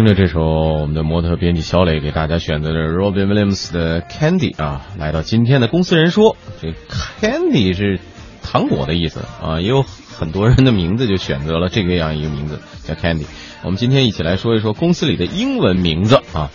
[0.00, 6.68] 听着这首我们的模特编辑小磊给大家选择的 Robin Williams 的 Candy 啊，来到今天的公司人说，这
[7.20, 8.00] Candy 是
[8.42, 13.26] 糖果的意思啊，也有很多人的名字就选择了这个样一个名字叫 Candy。
[13.62, 16.50] 我们今天一起来说一说公司里的英文名字啊。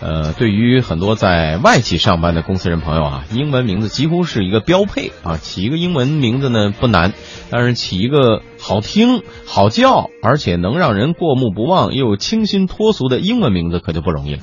[0.00, 5.36] 呃，对于很多在外企上班的公司人朋友啊，英文名字几乎是一个标配啊。
[5.38, 7.12] 起一个英文名字呢不难，
[7.50, 14.40] 但是起一个好听、好叫，而且能让人过目不忘又清新脱俗的英文名字可就不容易了。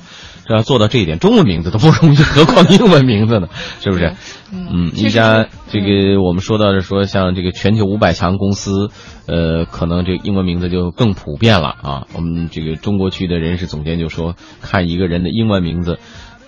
[0.48, 3.48] 这要做到这一点，中文名字都不容易，何况英文名字呢？
[3.80, 4.14] 是不是？
[4.52, 8.90] 嗯，一家这个我们说到的说，像这个全球五百强公司，
[9.26, 12.06] 呃，可能这个英文名字就更普遍了啊。
[12.14, 15.98] 我们这个中国区的人事总监就说，看一个人的英文名字。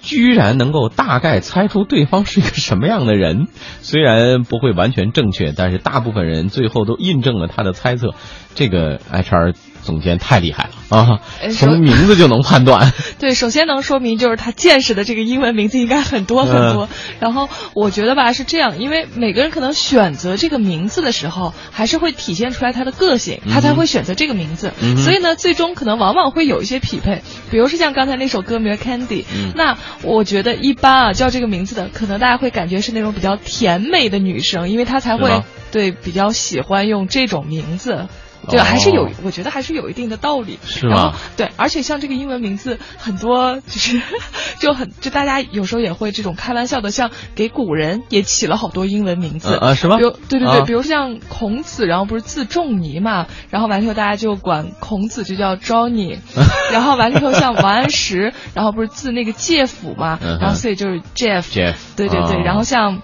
[0.00, 3.48] 居然能够大概猜出对方是一个什么样的人，
[3.82, 8.14] 虽然不会完全正确，但是大部分人最后都印证了他的猜测。
[8.54, 11.20] 这个 HR 总监太厉害了啊！
[11.52, 12.92] 从名字就能判断。
[13.18, 16.88] 对，首先能说明就是他见识的这个英文名字应该很多很多。
[17.20, 24.72] 然后我觉得吧是这样，因为每个人可能选择这个名字的时候，还是会体现出来他的个性，他才会选择这个名字。
[24.98, 27.22] 所以呢，最终可能往往会有一些匹配。
[27.50, 38.06] 比如说像刚才那首歌名 Candy，那我觉得一般啊叫这个名字的，可能大家会感觉是那种比较甜美的女生，因为她才会对比较喜欢用这种名字。
[38.48, 40.58] 对，还是有，我觉得还是有一定的道理。
[40.64, 41.14] 是吗？
[41.36, 44.00] 对，而且像这个英文名字，很多就是
[44.60, 49.96] 就很就大家有时候也会这种开玩笑的，像给古人也起了好多英文名字啊，是吗？
[49.96, 56.18] 比如对对对，比如像孔子，然后不是字仲尼嘛，然后完了以后大家就管孔子就叫 Johnny，
[56.72, 61.44] 然后完了以后像王安石，然后不是字那个介甫嘛，然后所以就是 Jeff，
[61.96, 63.02] 对对对，然后像。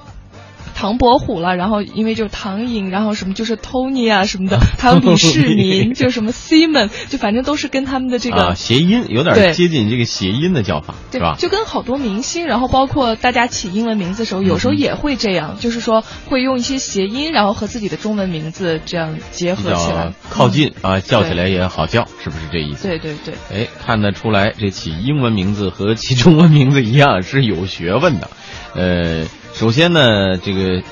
[0.85, 11.37] 唐伯虎了，然后因为就是唐寅，然后什么就是 Tony 啊什么的， 还有李世民， 就什么 Simon，就反正都是跟他们的这个谐音有点接近这个谐音的叫法，是吧？
[11.39, 22.87] 就跟好多明星，然后包括大家起英文名字的时候，有时候也会这样，就是说会用一些谐音，然后和自己的中文名字这样结合起来，靠近啊，叫起来也好叫，是不是这意思？
[22.87, 23.35] 对对对。
[23.51, 28.29] 哎，看得出来，这起英文名字和起中文名字一样是有学问的，
[28.75, 29.25] 呃。
[29.55, 30.83] 首先呢，这个，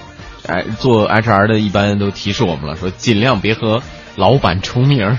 [0.47, 3.83] 哎，做 HR 的一般都提示我们了，说尽量别和
[4.17, 5.19] 老板重名。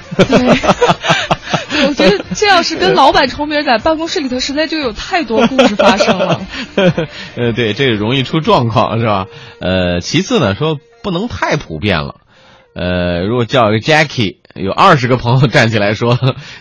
[1.85, 6.39] 我觉得 这要是跟老板重名，在办公室里头实在就有太多故事发生了。
[7.35, 9.25] 呃，对，这个容易出状况，是吧？
[9.59, 12.15] 呃，其次呢，说不能太普遍了。
[12.73, 16.17] 呃，如果叫一个 Jackie，有二十个朋友站起来说，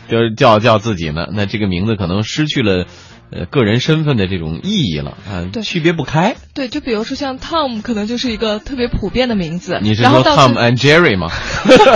[0.09, 2.87] 就是叫叫自己呢，那这个名字可能失去了。
[3.33, 6.37] 呃，个人身份的这种意义了啊，对，区别不开。
[6.55, 9.79] 对，就比如说像 Tom，可能就是一个特别普遍的名字。
[9.81, 11.31] 你是说 Tom and Jerry 吗？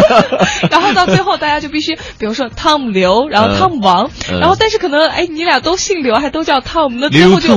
[0.70, 7.54] 然后到最后，大家就必须，比如说 Tom 刘，然后 Tom 王，然后但是可能，哎，你俩都姓刘，还都叫 Tom，那最后就，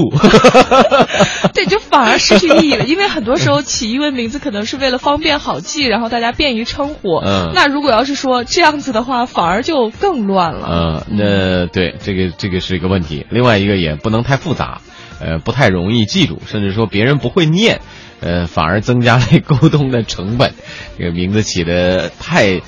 [1.56, 2.84] 对，就反而失去意义了。
[2.86, 7.16] 因为很多时候起英文名字可能是为了方便好记，然后大家便于称呼。
[7.24, 7.52] 嗯。
[7.56, 10.68] 那如果要是说这样子的话，反而就更乱了。
[10.70, 13.26] 嗯，那对，这个这个是一个问题。
[13.30, 13.69] 另外一个。
[13.70, 14.82] 这个也不能太复杂，
[15.20, 17.82] 呃，不太容易记住，甚至说别人不会念，
[18.20, 20.56] 呃，反而增加了沟通的成本。
[20.98, 22.62] 这个名字起的太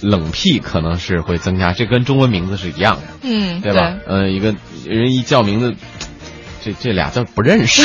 [0.00, 1.74] 冷僻，可能是会增加。
[1.74, 3.98] 这跟中文名字是一样的，嗯，对吧？
[4.06, 4.54] 呃，一个
[4.86, 5.74] 人一叫名字，
[6.64, 7.82] 这这俩字不认识，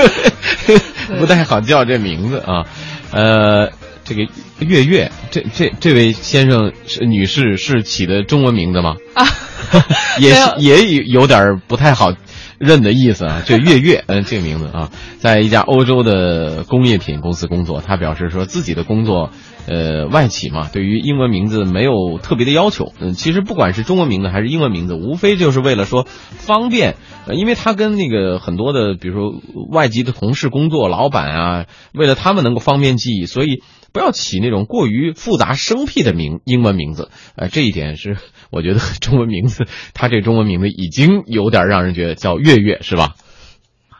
[1.18, 2.66] 不太好叫这名字啊。
[3.10, 3.70] 呃，
[4.06, 4.22] 这个
[4.60, 8.94] 月月，这这这位先生是女士是起的中文名字吗？
[9.14, 9.26] 啊。
[10.20, 12.12] 也也有有点不太好
[12.58, 17.82] 认的意思啊，这月月，嗯，这个名字啊，在一家欧洲的工业品公司工作。
[17.84, 19.30] 他表示说自己的工作，
[19.66, 22.92] 呃，外企嘛，对于英文名字没有特别的要求。
[23.00, 26.94] 嗯，其实不管是中文名字还是英文名字，无非就是为了说方便。
[27.26, 29.32] 呃，因为他跟那个很多的，比如说
[29.72, 33.62] 外籍的同事工作，老板啊，为了他们能够方便记忆，所以。
[33.92, 38.16] 不要起那种过于复杂生僻的名英文名字，呃，这一点是
[38.50, 43.14] 我觉得中文名字，他这中文名字已经有点让人觉得叫月月是吧？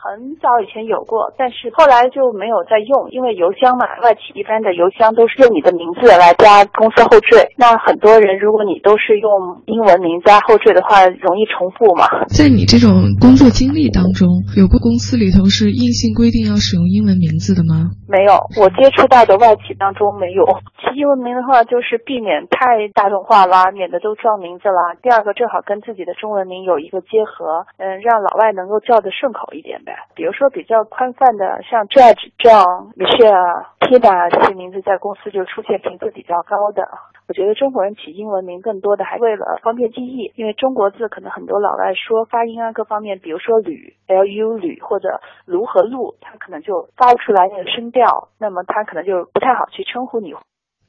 [0.06, 7.50] 很早以前有过，但是后来就没有再用，因为邮箱嘛，外企一般的邮箱都是用你的名字来加公司后缀。
[7.58, 9.30] 那很多人，如果你都是用
[9.66, 12.06] 英文名加后缀的话，容易重复嘛。
[12.30, 17.90] 在你这种工作经历当中，有过公司里头是硬性规定要使用英文名字的吗？
[18.06, 20.46] 没有，我接触到的外企当中没有。
[20.78, 24.94] 起英文名的话，就是避免太大众化啦，免得都撞名字啦。
[25.02, 29.95] 第二个，正好跟自己的中文名有一个结合，嗯，让老外能够叫得顺口一点呗。
[30.14, 36.88] 比如说比较宽泛的，像 Judge、John、Michelle、Tina 这些名字，在公司就出现频次比较高的。
[37.28, 50.34] 我觉得中国人起英文名更多的还为了方便记忆，因为中国字可能很多老外说发音啊各方面，比如说吕 L U 吕或者卢和陆，他可能就发不出来那个声调，那么他可能就不太好去称呼你。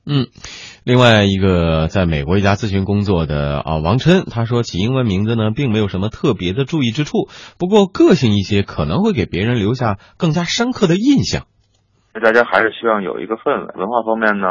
[0.06, 0.24] 嗯，
[0.88, 7.28] 另外一个在美国一家咨询工作的啊王琛，他说起英文名字呢，并没有什么特别的注意之处，
[7.60, 11.44] 不过个性一些可能会给别人留下更加深刻的印象。
[12.24, 14.48] 大家还是希望有一个氛围，文化方面呢，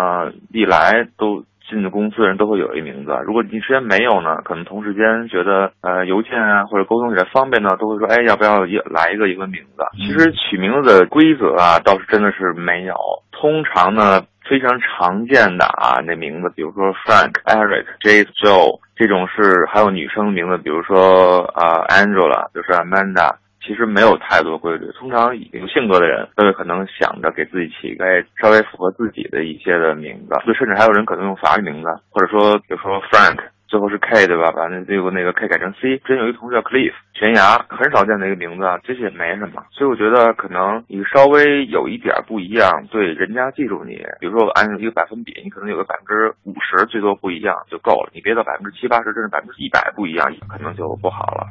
[0.50, 1.44] 历来都。
[1.68, 9.82] 进的公司的人都会有一名字，如果你之前没有呢，可能同时间觉得呃邮件啊或者沟通起来方便呢，都会说哎要不要一来一个英文名字？
[9.98, 12.94] 其实取名字的规则啊倒是真的是没有，
[13.32, 23.34] 通常呢非常常见的啊那名字，比如说 Frank、Eric、Jay、Joe 这种是还有女生的名字，比如说啊 Angela 就是 Amanda。
[23.66, 28.04] 其实没有太多规律，通常有性格的人都有可能想着给自己起一个
[28.40, 34.52] 稍微符合自己的一些的名字，就甚至还有人可能用法语名字，或者说比如说 Frank 最后是 K 对吧？
[34.52, 35.98] 把那最后那个 K 改成 C。
[35.98, 39.64] 之前有一同学叫 Cliff 悬崖，很少见的一个名字，其实也没什么。
[39.70, 51.48] 所以我觉得可能你稍微有一点不一样，对人家记住你，比如说按一个百分比，你可能有个百分之五十最多不一样就够了，你别到百分之七八十甚至百分之一百不一样，可能就不好了。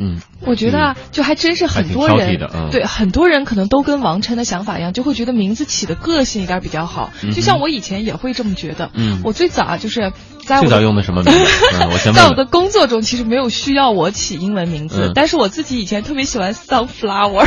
[0.00, 2.28] 嗯，我觉得啊，就还真是很多人，
[2.70, 7.10] 对很多人可能都跟王琛的想法一样，就会觉得名字起的个性一点比较好。
[7.34, 8.90] 就像我以前也会这么觉得。
[8.94, 10.12] 嗯，我最早啊，就是
[10.46, 11.40] 在最早用的什么名字？
[12.14, 17.46] 在我的工作中，其实没有需要我起英文名字，但是我自己以前特别喜欢 sunflower，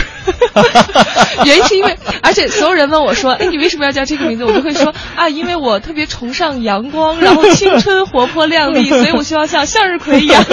[1.46, 4.46] 原因是因为，而且所有人问我说，哎，你为什么要叫这个名字？
[4.46, 10.44] 我就会说啊，因为我特别崇尚阳光，然后青春活泼靓丽， 所以我希望像向日葵一样。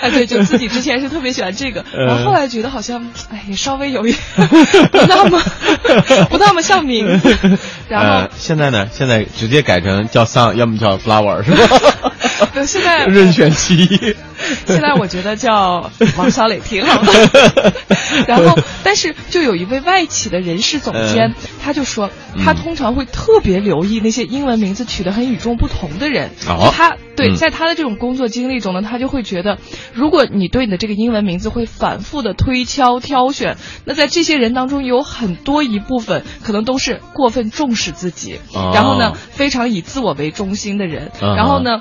[0.00, 4.48] 哎，对，就自己之前是特别喜欢这个，然后后来觉得好像，哎，也稍微有一点
[4.90, 5.40] 不那么
[6.30, 7.36] 不那么像名字。
[7.88, 8.88] 然后现在呢？
[8.92, 12.12] 现在直接改成叫 sun，要么叫 flower，是吧？
[12.66, 14.16] 现在任选其一。
[14.66, 17.02] 现在我觉得叫王小磊挺好。
[18.26, 22.10] 然后，但是就有一位外企的人事总监，他就说，
[22.44, 26.30] 他通常会特别留意那些英文名字取得很与众不同的人。
[26.72, 29.58] 他对，在他的这种工作经历中呢，他就会觉得，
[29.92, 38.40] 如果你对你的这个英文名字会反复的推敲挑选，那在这些人当中有很多一部分可能都是过分重视自己，
[38.74, 41.80] 然后呢，非常以自我为中心的人，然后呢。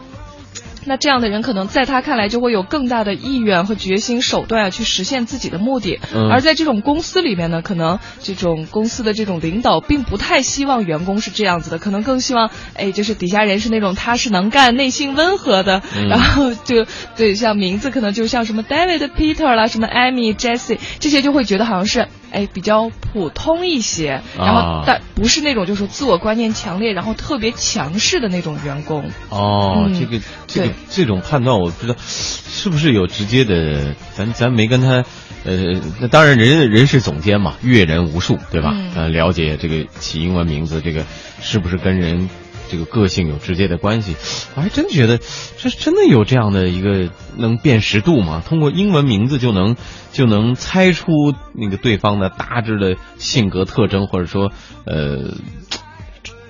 [0.85, 5.99] 那这样的人可能在他看来就会有更大的意愿和决心手段啊，去实现自己的目的。
[6.31, 15.81] 而在这种公司里面呢，可能这种公司的这种领导并不太希望员工是这样子的，可能更希望哎，就是底下人是那种踏实能干、内心温和的。
[16.09, 16.85] 然后就
[17.15, 22.07] 对，像名字可能就像什么 David、Peter 啦，什么 Amy、Jesse 这些就会觉得好像是。
[22.31, 29.09] 哎，比较普通一些，然后但不是那种就是自我观念强烈，然后特别强势的那种员工。
[29.29, 35.03] 哦，这个这个这种判断，我不知道是不是有直接的，咱咱没跟他，
[35.45, 38.73] 呃，那当然人人事总监嘛，阅人无数，对吧？
[38.95, 41.05] 呃，了解这个起英文名字，这个
[41.41, 42.29] 是不是跟人？
[42.69, 44.15] 这个个性有直接的关系，
[44.55, 45.19] 我还真觉得，
[45.57, 48.43] 这真的有这样的一个能辨识度吗？
[48.45, 49.75] 通过英文名字就能
[50.11, 51.11] 就能猜出
[51.53, 54.51] 那个对方的大致的性格特征，或者说，
[54.85, 55.33] 呃。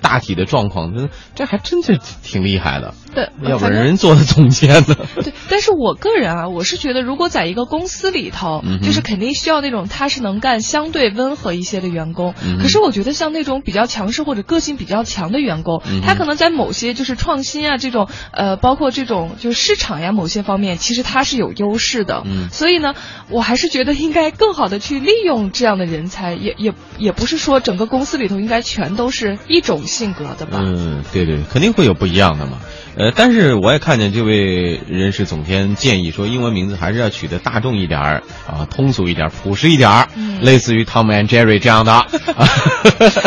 [0.02, 2.94] 大体的状况，这这还真是挺厉害的。
[3.14, 4.96] 对， 要不然人做的总监呢？
[5.22, 12.34] 对，但是我个人啊，我是觉得，如果在一个公司里头，就是肯定需要那种踏实能干、相对温和一些的员工。
[12.62, 22.22] 可是我觉得，像那种比较强势或者个性比较强的员工，他可能在某些就是创新啊这种，呃，包括这种就是市场呀某些方面，其实他是有优势的。
[22.24, 22.48] 嗯。
[22.50, 22.94] 所以呢，
[23.28, 29.80] 我还是觉得应该更好的去利用这样的人才，也也也不是说整个公司里头应该全都是一种。
[29.86, 32.58] 性格的吧，嗯，对对，肯定会有不一样的嘛。
[33.00, 40.08] 呃，但是我也看见这位人事总监建议说，英文名字还是要取得大众一点儿啊，通俗一点，朴实一点儿，
[40.42, 42.06] 类似于 Tom and Jerry 这样的，啊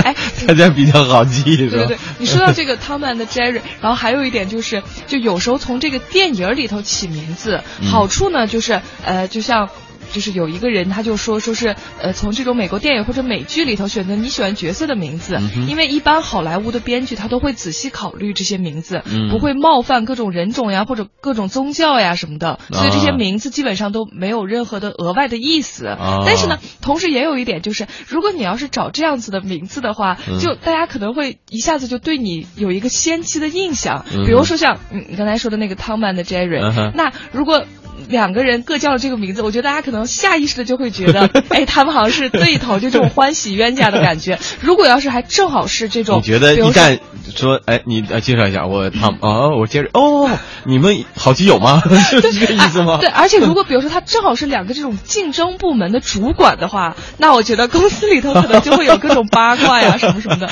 [0.03, 0.15] 哎，
[0.47, 1.77] 大家比较好记，是吧？
[1.77, 9.67] 对对，你说到这个 Tom and Jerry， 然后还有一点就是，就有时候从这个电影里头起名字，好处呢就是呃，就像。
[10.13, 19.01] 就是有一个人，他就说说是，呃，从这种美国电影或者美剧里头选择你喜欢角色的名字，因为一般好莱坞的编剧他都会仔细考虑这些名字，
[19.31, 25.85] 不会冒犯各种人种呀或者各种宗教呀什么的，所以这些名字基本上都没有任何的额外的意思。
[26.25, 36.61] 但是呢，同时也有一点就是，如果你要是找这样子的名字的话，就大家可能会一下子就对你有一个先期的印象，比如说像你你刚才说的那个汤曼的 Jerry，
[36.95, 37.65] 那如果。
[38.09, 44.39] 两个人各叫了这个名字，我觉得大家可能下意识的就会觉得， 哎，他们好像是对头，就这种欢喜冤家的感觉。
[44.61, 46.99] 如果要是还正好是这种，你觉得一旦
[47.35, 50.29] 说，哎，你呃介绍一下我他哦，我接着哦，
[50.65, 51.81] 你们好基友吗？
[52.09, 52.97] 是这个意思吗？
[52.99, 60.49] 对， 而且如果比如说他正好是两个这种竞争部门的主管的话，那我觉得公司里头可能就会有各种八卦呀什么什么的，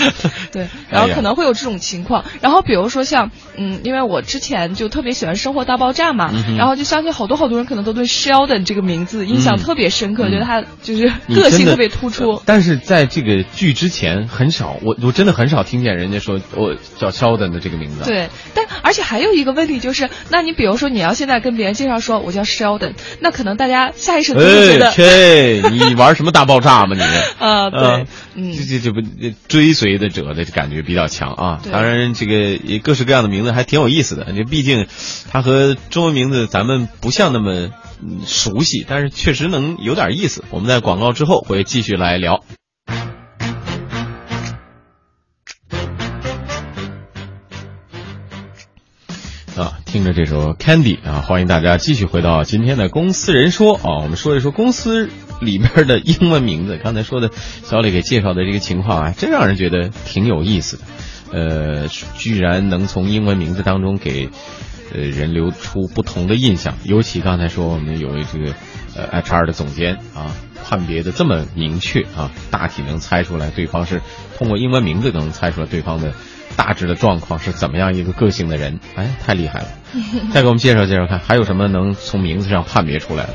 [0.52, 2.24] 对，然后可能会有这种情况。
[2.42, 12.42] 然后比如说像，嗯，因为我之前就特别喜欢《生活大爆炸》嘛，嗯然后就相信好多好多人可能都对 Sheldon 这个名字印象嗯特别深刻，嗯觉得他就是个性特别突出。
[12.46, 27.02] 但是在这个剧之前，很少，我我真的很少听见人家说我叫 Sheldon 的这个名字。，对，但而且还有一个问题就是，那你比如说你要现在跟别人介绍说我叫 Sheldon，那可能大家下意识都会觉得你玩什么大爆炸吗你？
[27.40, 28.06] 呃， 对
[28.56, 29.02] 这这这不
[29.48, 31.60] 追随的者的感觉比较强啊。
[31.72, 32.34] 当然，这个
[32.64, 34.26] 也各式各样的名字还挺有意思的。
[34.36, 34.88] 这毕竟，
[35.30, 37.70] 它和中文名字咱们不像那么
[38.26, 40.44] 熟悉，但是确实能有点意思。
[40.50, 42.44] 我们在广告之后会继续来聊。
[49.58, 55.10] 啊，听着这首 Candy 啊，欢迎大家继续回到今天的公司人说啊，我们说一说公司
[55.40, 56.80] 里边的英文名字。
[56.84, 60.84] 刚才说的小李给介绍的这个情况啊，真让人觉得挺有意思的。
[61.34, 61.88] 呃，
[62.18, 64.30] 居然能从英文名字当中给
[64.94, 68.54] 呃人流出不同的印象，尤其刚才说我们有一个
[68.96, 74.02] 呃 HR 的总监啊，判别的这么明确啊，大体能猜出来对方是
[74.38, 76.14] 通过英文名字能猜出来对方的
[76.56, 79.68] 大致的状况是怎么样一个个性的人，哎，太厉害了！
[80.34, 83.34] 再给我们介绍介绍看，还有什么能从名字上判别出来的？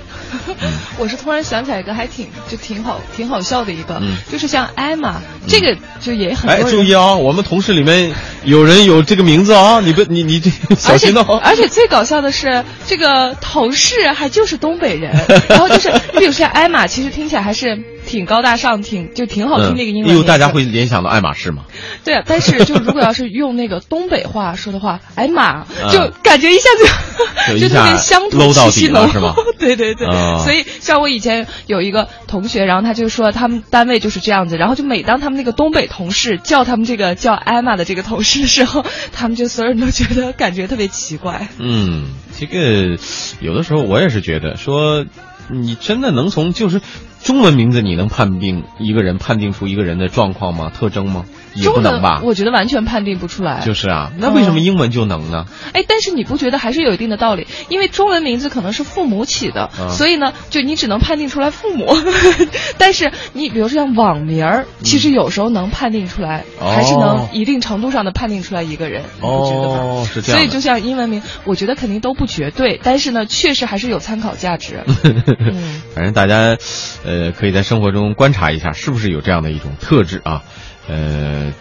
[0.63, 8.11] 嗯 我是突然想起来一个还挺就挺好挺好笑的一个，嗯就是像艾玛、这个就也很哎，注意啊，我们同事里面
[8.45, 11.39] 有人有这个名字啊，你不你你这 小心哦。
[11.45, 15.15] 而且最搞笑的是，这个同事还就是东北人，
[15.51, 20.15] 然后就是你比如说像艾玛，其实听起来还是挺高大上，挺就挺好听的一个英文。
[20.15, 21.65] 因为大家会联想到爱马仕嘛。
[22.05, 29.35] 对啊，但是就如果要是用那个东北话说的话， 哎妈，嗯就感觉一下子 就特别乡土气息浓底了是吗？
[29.59, 41.49] 对 对对，啊所以像我以前有一个同学，然后他就说他们单位就是这样子，然后就每当他们那个东北同事叫他们这个叫艾玛的这个同事的时候，他们就所有人都觉得感觉特别奇怪。
[41.59, 42.99] 嗯，这个
[43.41, 45.05] 有的时候我也是觉得说，
[45.49, 46.81] 你真的能从就是
[47.23, 50.71] 中文名字你能判定一个人判定出一个人的状况吗？
[50.75, 51.25] 特征吗？
[51.57, 52.21] 也不中文能吧。
[52.23, 53.61] 我觉得完全判定不出来。
[53.65, 55.47] 就是啊，那为什么嗯英文就能呢？
[55.73, 57.47] 哎，但是你不觉得还是有一定的道理？
[57.69, 61.87] 因为中文名字可能是父母起的，啊所以呢，就你只能判定出来父母。
[62.79, 69.75] 但是你比如说像网名儿，其实有时候能判定出来，哦还是能一定程度上的判定出来一个人，你不觉得吗？
[69.83, 70.41] 哦，是这样。
[70.41, 74.85] 所以就像英文名，我觉得肯定都不绝对，但是呢，确实还是有参考价值。
[75.05, 76.57] 嗯反正大家，
[77.05, 80.43] 呃，可以在生活中观察一下，是不是有这样的一种特质啊？
[80.89, 81.53] 呃，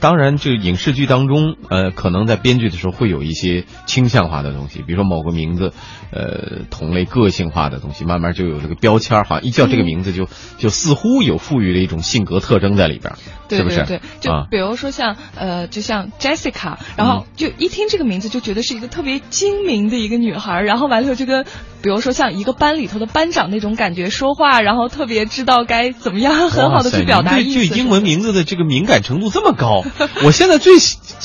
[0.00, 5.72] 当然，这个影视剧当中，呃，可能在编剧的时候会有一些倾向化的东西，比如说某个名字，
[6.10, 13.14] 呃，同类个性化的东西，慢慢就有这个标签儿，好像一叫这个名字就、就似乎有赋予了一种性格特征在里边
[13.56, 13.76] 儿，对是不是？
[13.86, 21.44] 对对，就啊，比如说像呃，就像 Jessica，然后就一听这个名字就觉得是一个特别精明的一个女孩，然后完了以后就跟，
[21.82, 29.82] 比如说像一个班里头的班长那种感觉说话，然后特别知道该怎么样很好的去表达对对英文名字的这个敏感程度这么高，
[30.24, 30.74] 我现在最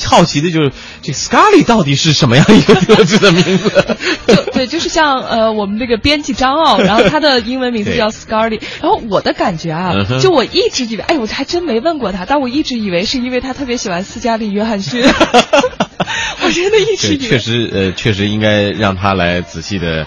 [0.04, 0.72] 好奇的就是
[1.02, 3.96] 这 Scarly 到底是什么样一个特质的名字？
[4.26, 15.02] 就对，就是像呃我们那个编辑张傲，然后他的英文名字叫 Scarly，然后我的感觉啊就我一直以为，哎，我还真没问过他，但我一直以为是因为他特别喜欢斯嘉丽·约翰逊，
[16.44, 20.06] 我真的一直，以为确实，呃，确实应该让他来仔细的，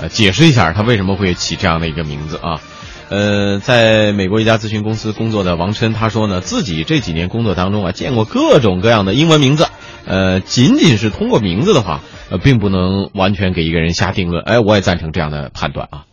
[0.00, 2.60] 呃，解释一下他为什么会起这样的一个名字啊。
[3.08, 9.66] 呃，在美国一家咨询公司工作的王琛他说呢，自己这几年工作当中啊，见过各种各样的英文名字，
[10.06, 12.00] 呃，仅仅是通过名字的话，
[12.30, 14.42] 呃，并不能完全给一个人下定论。
[14.42, 16.04] 哎，我也赞成这样的判断啊。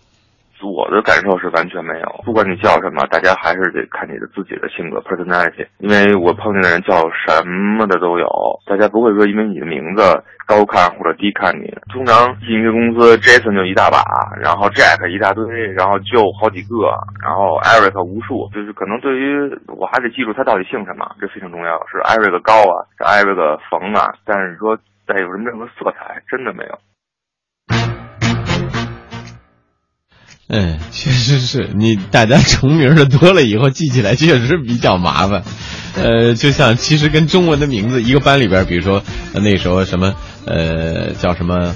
[0.68, 5.68] 我的感受是完全没有，不管你叫什么，大家还是得看你的自己的性格 personality。
[5.80, 8.28] 因为我碰见的人叫什么的都有，
[8.66, 10.02] 大家不会说因为你的名字
[10.46, 11.70] 高看或者低看你。
[11.94, 14.02] 通常进一个公司，Jason 就一大把，
[14.42, 18.50] 然后 Jack 一大堆，然后就好几个，然后 Eric 无数。
[18.54, 21.80] 就是可能对于我还得记住他到底姓什么，这非常重要。
[21.88, 26.78] 是 Eric 高啊，是 Eric 冯啊，但是说带有什么任何色彩，真的没有。
[30.52, 35.44] 嗯，确实是你大家重名的多了以后，记起来 确实比较麻烦。
[35.96, 39.04] 呃，就像其实跟中文的名字，一个班里边，比如说
[39.34, 40.16] 呃那时候什么
[40.46, 41.76] 呃叫什么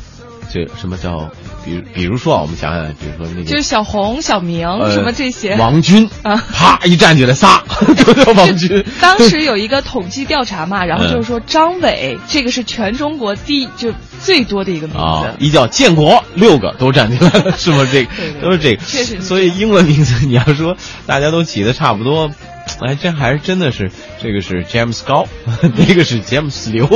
[0.53, 1.31] 这什么叫，
[1.65, 5.55] 比如比如说啊，我们想想，比如说那个就是小红、小明、呃什么这些。
[5.55, 7.63] 王军啊 啪一站起来仨
[8.05, 8.85] 都 叫王军。
[9.01, 13.91] 当时有一个统计调查嘛，然后就是说张伟这个是全中国第就
[14.21, 15.43] 最多的一个名啊字，。
[15.43, 17.87] 一叫建国，六个都站起来了，是吗？
[17.91, 18.09] 这个
[18.41, 22.29] 都是这个，确实所以英文名字你要说大家都起的差不多，
[22.79, 23.89] 哎，这还是真的是
[24.21, 25.27] 这个是 James 高，
[25.75, 26.87] 那个是 James 刘，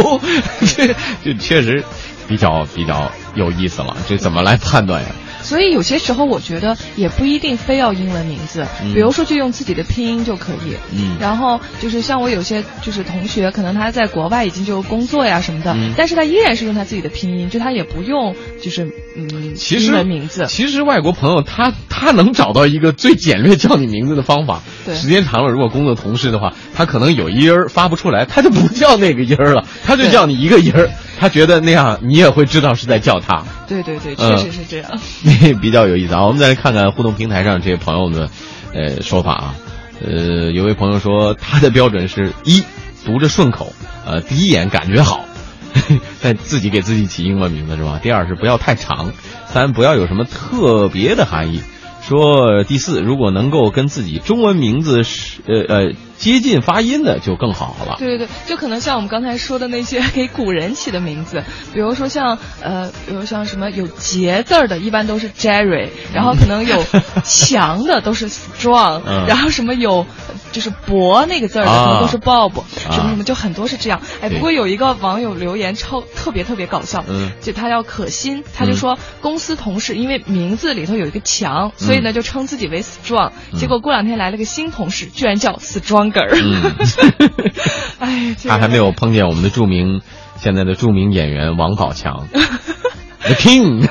[0.62, 1.84] 这这确实
[2.28, 3.96] 比较比较有意思了。
[4.08, 5.10] 这怎么来判断呀？
[5.44, 10.76] 所以有些时候我觉得也不一定非要英文名字，嗯比如说就用自己的拼音就可以。
[10.92, 20.48] 嗯然后就是像我有些就是同学，可能他在国外已经就工作呀什么的，嗯但是他依然是用他自己的拼音，就他也不用就是嗯其实英文名字。
[20.48, 24.62] 其实外国朋友他他能找到一个最简略叫你名字的方法。
[24.86, 30.90] 对时间长了，如果工作同事的话，他可能有一音儿发不出来，他就不叫那个音儿了，他就叫你一个音儿。
[31.20, 33.44] 他觉得那样你也会知道是在叫他。
[33.68, 34.92] 对对对，嗯确实是这样。
[35.24, 36.26] 那 比较有意思啊。
[36.26, 38.30] 我们再来看看互动平台上这些朋友的
[38.74, 39.56] 呃说法啊。
[40.00, 42.64] 呃，有位朋友说他的标准是一
[43.04, 43.74] 读着顺口，
[44.06, 45.26] 呃，第一眼感觉好。
[46.22, 48.00] 但自己给自己起英文名字是吧？
[48.02, 49.12] 第二是不要太长，
[49.48, 51.62] 三不要有什么特别的含义。
[52.02, 57.96] 说第四，如果能够跟自己中文名字是呃呃接近发音的就更好了。
[58.00, 61.44] 对对对，就可能像我们刚才说的那些给古人起的名字，
[61.74, 66.84] 比如说像呃，比如像什么有杰字儿的，一般都是 Jerry，然后可能有
[67.24, 70.06] 强的都是 Strong，、 嗯然后什么有
[70.52, 74.02] 就是博那个字儿的，啊可能都是 Bob，、什啊么什么，就很多是这样。
[74.22, 86.07] 哎，不过有一个网友留言超特别特别搞笑，嗯就他叫可心，他就说公司同事因为名字里头有一个强，所以呢就称自己为 Strong，、嗯结果过两天来了个新同事，居然叫 Stronger。
[86.12, 86.64] 嗯，
[88.00, 88.50] 哎，这个。
[88.50, 90.02] 他还没有碰见我们的著名
[90.38, 92.28] 现在的著名演员王宝强
[93.28, 93.88] ，The King，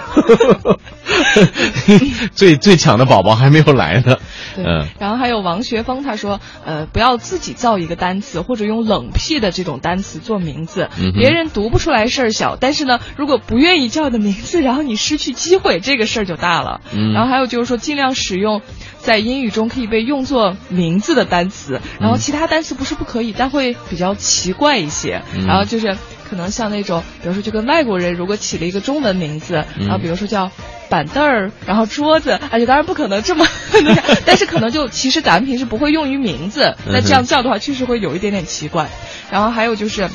[2.34, 4.16] 最最强的宝宝还没有来呢。
[4.54, 16.80] 对，嗯然后还有王学峰，他说，呃，不要自己造一个单词，或者用冷僻的这种单词做名字，嗯别人读不出来事儿小，但是呢，如果不愿意叫的名字，然后你失去机会，这个事儿就大了。
[16.92, 18.62] 嗯然后还有就是说，尽量使用
[18.98, 25.22] 在英语中可以被用作名字的单词，然后其他单词不是不可以，但会比较奇怪一些。
[25.34, 25.96] 嗯然后就是
[26.28, 30.50] 可能像那种，比如说就跟外国人如果起了一个中文名字，嗯然后比如说叫。
[30.88, 38.86] 板凳儿，然后桌子，而且当然不可能这么那 个，但是可能就其实咱们平时不会用于名字，那这样叫的话确实会有一点点奇怪。
[39.28, 40.08] 然后还有就是。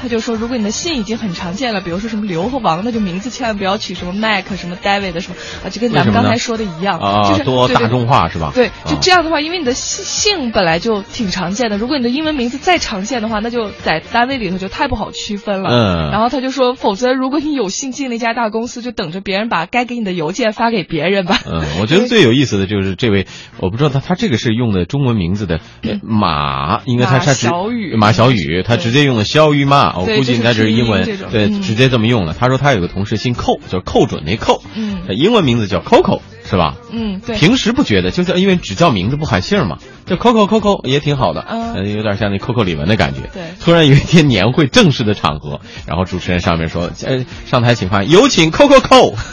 [0.00, 8.52] 他就说，如果你的姓已经很常见了，比如说什么刘和王，那就名字千万不要取什么 Mac、什么 David 的什么啊，就跟咱们刚才说的一样，啊就是多大众化是吧？
[8.54, 8.98] 对，就啊。
[9.00, 15.70] 这样的话，因为你的姓姓本来就挺常见的，如果你的英文名字再常见的话，那就在单位里头就太不好区分了。
[15.70, 16.10] 嗯。
[16.10, 21.38] 然后他就说，否则如果你有幸进了一家大公司，就等着别人把该给你的邮件发给别人吧。
[21.46, 23.26] 嗯，我觉得最有意思的就是这位，
[23.58, 27.96] 我不知道他他这个是用的中文名字的呃马，应该他马他直小雨。
[27.96, 32.34] 马小雨，他直接用的肖玉妈，我估计应该是英文对，嗯直接这么用了。
[32.38, 36.76] 他说他有个同事姓寇，就是寇准那寇，嗯呃英文名字叫 Coco 是吧？
[36.92, 37.36] 嗯，对。
[37.36, 43.20] 平时不觉得，就是因为只叫名字不喊姓嘛，叫 Coco Coco 也挺好的，嗯呃有点像那 Coco 李玟的感觉。
[43.32, 49.14] 对突然有一天年会正式的场合，然后主持人上面说：“呃，上台请发言，有请 Coco Co。”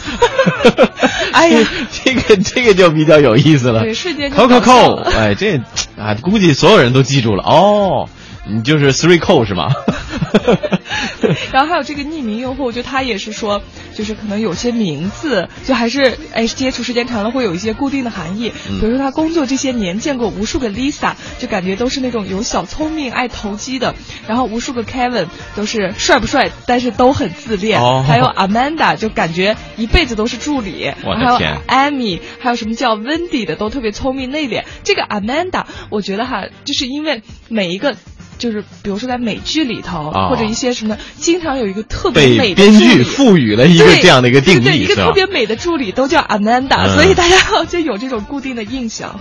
[1.34, 3.82] 哎呀，这个这个就比较有意思了。
[3.82, 5.58] 对瞬间就 Coco Co，哎，这
[5.98, 8.10] 啊，估计所有人都记住了哦。
[8.46, 9.72] 你就是 Three Co 是吗？
[11.54, 13.62] 然后还有这个匿名用户，就他也是说，
[13.96, 18.52] 就是可能有些名字，就还是哎接触时间长了会有一些固定的含义。
[18.70, 23.96] 嗯比如说他工作这些年见过无数个 Lisa，就感觉都是那种有小聪明、爱投机的。
[24.28, 27.80] 然后无数个 Kevin 都是帅不帅，但是都很自恋。
[27.82, 30.92] 哦还有 Amanda 就感觉一辈子都是助理。
[31.16, 34.64] 还有 Amy，还有什么叫 Wendy 的都特别聪明内敛。
[34.84, 37.96] 这个 Amanda，我觉得哈，就是因为每一个。
[38.38, 45.14] 就是比如说在美剧里头，哦或者一些什么，经常有一个特别被美的编剧赋予了一个这样的一个定对对义，是吧一个特？
[45.14, 49.20] 别美的助理都叫 Amanda，、嗯所以大家就有这种固定的印象。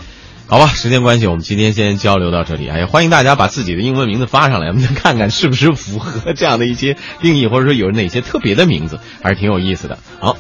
[0.49, 2.69] 好吧，时间关系，我们今天先交流到这里。
[2.69, 9.99] 哎呀，欢迎大家把自己的英文名字发上来，我们看看是不是符合这样的一些定义，或者说有哪些特别的名字，还是挺有意思的。
[10.21, 10.37] 好，